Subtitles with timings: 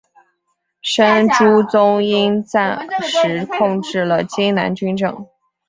[0.81, 5.27] 申屠琮因而暂时控制了荆南军政。